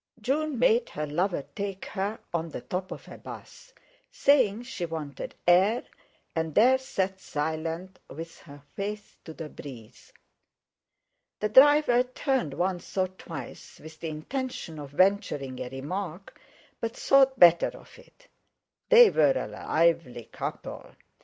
June 0.19 0.57
made 0.57 0.89
her 0.89 1.05
lover 1.05 1.43
take 1.55 1.85
her 1.85 2.17
on 2.33 2.49
the 2.49 2.61
top 2.61 2.91
of 2.91 3.07
a 3.07 3.19
'bus, 3.19 3.71
saying 4.11 4.63
she 4.63 4.83
wanted 4.83 5.35
air, 5.47 5.83
and 6.35 6.55
there 6.55 6.79
sat 6.79 7.19
silent, 7.19 7.99
with 8.09 8.39
her 8.39 8.63
face 8.75 9.15
to 9.23 9.31
the 9.31 9.47
breeze. 9.47 10.11
The 11.39 11.49
driver 11.49 12.01
turned 12.01 12.55
once 12.55 12.97
or 12.97 13.09
twice, 13.09 13.79
with 13.79 13.99
the 13.99 14.09
intention 14.09 14.79
of 14.79 14.89
venturing 14.89 15.59
a 15.59 15.69
remark, 15.69 16.41
but 16.79 16.97
thought 16.97 17.37
better 17.39 17.69
of 17.77 17.99
it. 17.99 18.27
They 18.89 19.11
were 19.11 19.33
a 19.35 19.45
lively 19.47 20.23
couple! 20.31 20.95